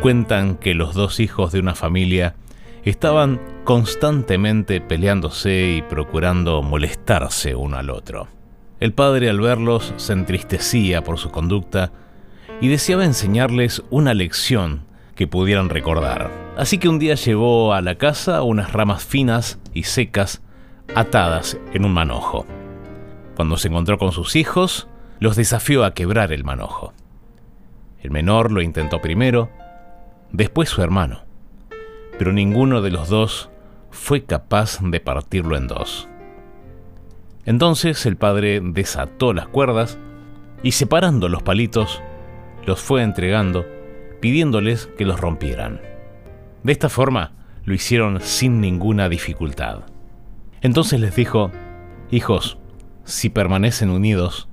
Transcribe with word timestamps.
Cuentan 0.00 0.56
que 0.56 0.74
los 0.74 0.94
dos 0.94 1.18
hijos 1.18 1.50
de 1.50 1.58
una 1.58 1.74
familia 1.74 2.36
estaban 2.84 3.40
constantemente 3.64 4.80
peleándose 4.80 5.74
y 5.76 5.82
procurando 5.82 6.62
molestarse 6.62 7.56
uno 7.56 7.76
al 7.76 7.90
otro. 7.90 8.28
El 8.78 8.92
padre 8.92 9.28
al 9.28 9.40
verlos 9.40 9.92
se 9.96 10.12
entristecía 10.12 11.02
por 11.02 11.18
su 11.18 11.30
conducta 11.30 11.90
y 12.60 12.68
deseaba 12.68 13.04
enseñarles 13.04 13.82
una 13.90 14.14
lección 14.14 14.84
que 15.16 15.26
pudieran 15.26 15.68
recordar. 15.68 16.30
Así 16.56 16.78
que 16.78 16.88
un 16.88 17.00
día 17.00 17.16
llevó 17.16 17.74
a 17.74 17.82
la 17.82 17.96
casa 17.96 18.42
unas 18.42 18.72
ramas 18.72 19.04
finas 19.04 19.58
y 19.74 19.82
secas 19.82 20.42
atadas 20.94 21.58
en 21.72 21.84
un 21.84 21.92
manojo. 21.92 22.46
Cuando 23.34 23.56
se 23.56 23.66
encontró 23.66 23.98
con 23.98 24.12
sus 24.12 24.36
hijos, 24.36 24.86
los 25.18 25.34
desafió 25.34 25.84
a 25.84 25.92
quebrar 25.92 26.32
el 26.32 26.44
manojo. 26.44 26.92
El 28.00 28.12
menor 28.12 28.52
lo 28.52 28.62
intentó 28.62 29.00
primero, 29.00 29.50
después 30.32 30.68
su 30.68 30.82
hermano, 30.82 31.24
pero 32.18 32.32
ninguno 32.32 32.82
de 32.82 32.90
los 32.90 33.08
dos 33.08 33.50
fue 33.90 34.24
capaz 34.24 34.78
de 34.80 35.00
partirlo 35.00 35.56
en 35.56 35.66
dos. 35.66 36.08
Entonces 37.44 38.04
el 38.06 38.16
padre 38.16 38.60
desató 38.62 39.32
las 39.32 39.48
cuerdas 39.48 39.98
y 40.62 40.72
separando 40.72 41.28
los 41.28 41.42
palitos, 41.42 42.02
los 42.66 42.80
fue 42.80 43.02
entregando, 43.02 43.64
pidiéndoles 44.20 44.90
que 44.98 45.06
los 45.06 45.20
rompieran. 45.20 45.80
De 46.62 46.72
esta 46.72 46.88
forma 46.88 47.32
lo 47.64 47.74
hicieron 47.74 48.20
sin 48.20 48.60
ninguna 48.60 49.08
dificultad. 49.08 49.80
Entonces 50.60 51.00
les 51.00 51.14
dijo, 51.14 51.50
Hijos, 52.10 52.58
si 53.04 53.30
permanecen 53.30 53.90
unidos, 53.90 54.48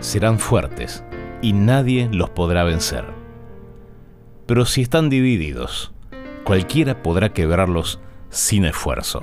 serán 0.00 0.38
fuertes 0.38 1.04
y 1.42 1.52
nadie 1.52 2.08
los 2.10 2.30
podrá 2.30 2.64
vencer. 2.64 3.19
Pero 4.50 4.66
si 4.66 4.82
están 4.82 5.10
divididos, 5.10 5.92
cualquiera 6.42 7.04
podrá 7.04 7.32
quebrarlos 7.32 8.00
sin 8.30 8.64
esfuerzo. 8.64 9.22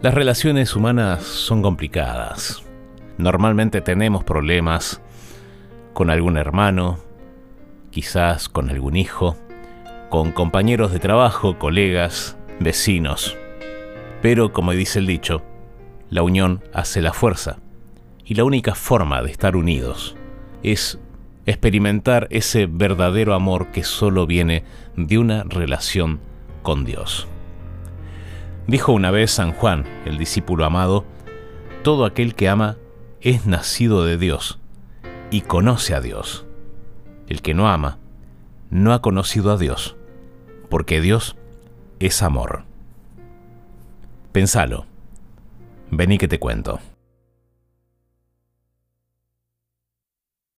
Las 0.00 0.14
relaciones 0.14 0.76
humanas 0.76 1.24
son 1.24 1.62
complicadas. 1.62 2.62
Normalmente 3.18 3.80
tenemos 3.80 4.22
problemas 4.22 5.02
con 5.94 6.10
algún 6.10 6.36
hermano, 6.36 7.00
quizás 7.90 8.48
con 8.48 8.70
algún 8.70 8.94
hijo, 8.94 9.36
con 10.10 10.30
compañeros 10.30 10.92
de 10.92 11.00
trabajo, 11.00 11.58
colegas, 11.58 12.38
vecinos. 12.60 13.36
Pero, 14.22 14.52
como 14.52 14.70
dice 14.70 15.00
el 15.00 15.08
dicho, 15.08 15.42
la 16.10 16.22
unión 16.22 16.62
hace 16.72 17.02
la 17.02 17.12
fuerza. 17.12 17.58
Y 18.24 18.34
la 18.34 18.44
única 18.44 18.74
forma 18.74 19.22
de 19.22 19.30
estar 19.30 19.56
unidos 19.56 20.16
es 20.62 20.98
experimentar 21.46 22.26
ese 22.30 22.66
verdadero 22.66 23.34
amor 23.34 23.68
que 23.68 23.84
solo 23.84 24.26
viene 24.26 24.64
de 24.96 25.18
una 25.18 25.44
relación 25.44 26.20
con 26.62 26.84
Dios. 26.84 27.28
Dijo 28.66 28.92
una 28.92 29.12
vez 29.12 29.30
San 29.30 29.52
Juan, 29.52 29.84
el 30.04 30.18
discípulo 30.18 30.64
amado, 30.64 31.04
todo 31.84 32.04
aquel 32.04 32.34
que 32.34 32.48
ama 32.48 32.76
es 33.20 33.46
nacido 33.46 34.04
de 34.04 34.18
Dios 34.18 34.58
y 35.30 35.42
conoce 35.42 35.94
a 35.94 36.00
Dios. 36.00 36.44
El 37.28 37.42
que 37.42 37.54
no 37.54 37.68
ama 37.68 37.98
no 38.70 38.92
ha 38.92 39.00
conocido 39.00 39.52
a 39.52 39.56
Dios, 39.56 39.96
porque 40.68 41.00
Dios 41.00 41.36
es 42.00 42.22
amor. 42.22 42.64
Pensalo. 44.32 44.86
Vení 45.90 46.18
que 46.18 46.28
te 46.28 46.38
cuento. 46.38 46.78